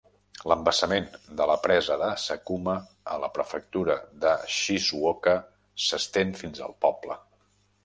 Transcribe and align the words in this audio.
L'embassament 0.51 1.09
de 1.41 1.45
la 1.51 1.57
presa 1.65 1.97
de 2.03 2.07
Sakuma 2.23 2.75
a 3.17 3.19
la 3.25 3.29
prefectura 3.37 3.99
de 4.25 4.33
Shizuoka 4.57 5.37
s'estén 5.87 6.37
fins 6.43 6.67
al 6.71 6.77
poble. 6.87 7.23